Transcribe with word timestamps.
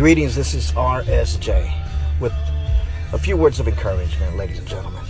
Greetings, 0.00 0.34
this 0.34 0.54
is 0.54 0.72
RSJ 0.72 1.70
with 2.20 2.32
a 3.12 3.18
few 3.18 3.36
words 3.36 3.60
of 3.60 3.68
encouragement, 3.68 4.34
ladies 4.34 4.58
and 4.58 4.66
gentlemen. 4.66 5.04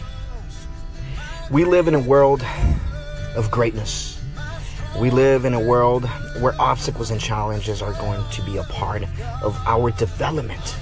We 1.48 1.64
live 1.64 1.86
in 1.86 1.94
a 1.94 2.00
world 2.00 2.44
of 3.36 3.52
greatness. 3.52 4.20
We 4.98 5.10
live 5.10 5.44
in 5.44 5.54
a 5.54 5.60
world 5.60 6.06
where 6.40 6.60
obstacles 6.60 7.12
and 7.12 7.20
challenges 7.20 7.82
are 7.82 7.92
going 7.92 8.28
to 8.32 8.42
be 8.42 8.56
a 8.56 8.64
part 8.64 9.04
of 9.44 9.56
our 9.64 9.92
development. 9.92 10.74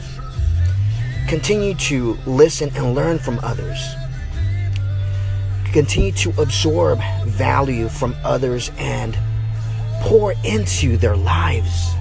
Continue 1.28 1.74
to 1.74 2.16
listen 2.24 2.70
and 2.76 2.94
learn 2.94 3.18
from 3.18 3.38
others. 3.42 3.78
Continue 5.66 6.12
to 6.12 6.30
absorb 6.40 6.98
value 7.26 7.90
from 7.90 8.16
others 8.24 8.70
and 8.78 9.18
pour 10.00 10.32
into 10.44 10.96
their 10.96 11.14
lives. 11.14 11.92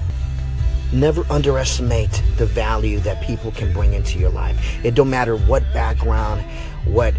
Never 0.94 1.26
underestimate 1.30 2.24
the 2.38 2.46
value 2.46 3.00
that 3.02 3.22
people 3.24 3.52
can 3.52 3.74
bring 3.74 3.94
into 3.94 4.20
your 4.20 4.30
life. 4.30 4.58
It 4.86 4.96
don't 4.96 5.10
matter 5.10 5.36
what 5.36 5.64
background, 5.74 6.42
what 6.86 7.14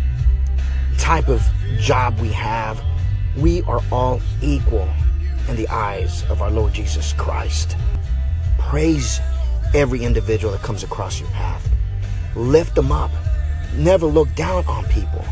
type 0.99 1.29
of 1.29 1.43
job 1.79 2.19
we 2.19 2.29
have, 2.29 2.83
we 3.37 3.63
are 3.63 3.81
all 3.93 4.21
equal 4.43 4.89
in 5.49 5.57
the 5.57 5.69
eyes 5.69 6.25
of 6.31 6.43
our 6.43 6.51
Lord 6.51 6.73
Jesus 6.73 7.13
Christ. 7.15 7.77
Praise 8.59 9.21
every 9.75 10.03
individual 10.05 10.53
that 10.53 10.63
comes 10.63 10.83
across 10.83 11.21
your 11.21 11.29
path. 11.31 11.69
Lift 12.35 12.75
them 12.75 12.93
up. 12.93 13.11
Never 13.75 14.07
look 14.07 14.35
down 14.35 14.67
on 14.67 14.85
people. 14.87 15.25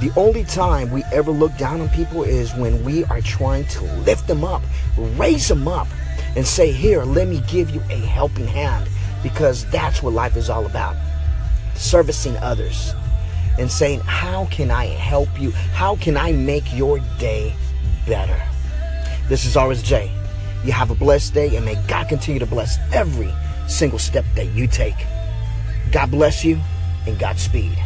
The 0.00 0.12
only 0.16 0.44
time 0.44 0.90
we 0.90 1.02
ever 1.12 1.32
look 1.32 1.56
down 1.56 1.80
on 1.80 1.88
people 1.88 2.22
is 2.22 2.54
when 2.54 2.84
we 2.84 3.04
are 3.04 3.20
trying 3.20 3.66
to 3.66 3.84
lift 4.02 4.28
them 4.28 4.44
up, 4.44 4.62
raise 4.96 5.48
them 5.48 5.66
up, 5.66 5.88
and 6.36 6.46
say, 6.46 6.72
Here, 6.72 7.04
let 7.04 7.28
me 7.28 7.42
give 7.48 7.70
you 7.70 7.80
a 7.90 7.96
helping 7.96 8.46
hand, 8.46 8.88
because 9.22 9.64
that's 9.66 10.02
what 10.02 10.12
life 10.12 10.36
is 10.36 10.50
all 10.50 10.66
about 10.66 10.96
servicing 11.74 12.36
others 12.38 12.92
and 13.58 13.70
saying, 13.70 14.00
How 14.00 14.46
can 14.46 14.70
I 14.70 14.86
help 14.86 15.28
you? 15.40 15.50
How 15.50 15.96
can 15.96 16.16
I 16.16 16.32
make 16.32 16.74
your 16.74 16.98
day 17.18 17.54
better? 18.06 18.40
This 19.28 19.44
is 19.44 19.56
RSJ. 19.56 20.10
You 20.64 20.72
have 20.72 20.90
a 20.90 20.94
blessed 20.94 21.34
day, 21.34 21.54
and 21.56 21.64
may 21.64 21.76
God 21.86 22.08
continue 22.08 22.40
to 22.40 22.46
bless 22.46 22.78
every 22.92 23.32
single 23.68 23.98
step 23.98 24.24
that 24.34 24.46
you 24.46 24.66
take. 24.66 24.96
God 25.92 26.10
bless 26.10 26.44
you, 26.44 26.58
and 27.06 27.18
Godspeed. 27.18 27.76